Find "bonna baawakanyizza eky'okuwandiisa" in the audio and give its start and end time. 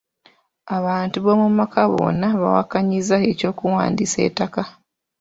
1.91-4.19